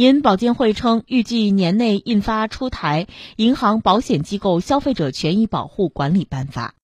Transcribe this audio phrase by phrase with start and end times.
[0.00, 3.06] 银保监会称预计年内印发出台
[3.36, 6.74] 银行保险机构消费者权益保护管理办法。